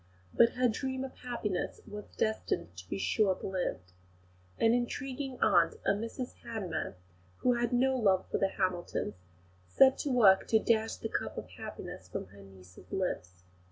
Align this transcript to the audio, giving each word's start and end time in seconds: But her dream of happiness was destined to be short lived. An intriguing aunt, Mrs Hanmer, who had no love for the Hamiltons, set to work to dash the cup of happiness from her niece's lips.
But 0.33 0.53
her 0.53 0.67
dream 0.67 1.03
of 1.03 1.13
happiness 1.17 1.79
was 1.85 2.15
destined 2.17 2.75
to 2.75 2.89
be 2.89 2.97
short 2.97 3.43
lived. 3.43 3.91
An 4.57 4.73
intriguing 4.73 5.37
aunt, 5.43 5.75
Mrs 5.85 6.33
Hanmer, 6.43 6.95
who 7.41 7.53
had 7.53 7.71
no 7.71 7.95
love 7.97 8.25
for 8.31 8.39
the 8.39 8.47
Hamiltons, 8.49 9.13
set 9.67 9.99
to 9.99 10.09
work 10.09 10.47
to 10.47 10.57
dash 10.57 10.95
the 10.95 11.07
cup 11.07 11.37
of 11.37 11.49
happiness 11.51 12.07
from 12.09 12.25
her 12.29 12.41
niece's 12.41 12.91
lips. 12.91 13.43